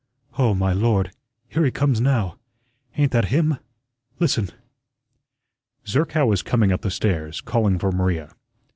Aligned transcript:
Oh, 0.39 0.55
my 0.55 0.73
Lord, 0.73 1.11
here 1.47 1.63
he 1.63 1.69
comes 1.69 2.01
now! 2.01 2.39
Ain't 2.97 3.11
that 3.11 3.25
him? 3.25 3.59
Listen." 4.17 4.49
Zerkow 5.85 6.25
was 6.25 6.41
coming 6.41 6.71
up 6.71 6.81
the 6.81 6.89
stairs, 6.89 7.39
calling 7.39 7.77
for 7.77 7.91
Maria. 7.91 8.31